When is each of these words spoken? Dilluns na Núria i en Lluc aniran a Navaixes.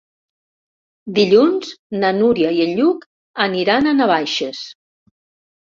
Dilluns 1.17 1.75
na 2.05 2.11
Núria 2.23 2.55
i 2.57 2.63
en 2.65 2.75
Lluc 2.81 3.07
aniran 3.47 3.93
a 3.93 3.97
Navaixes. 4.03 4.67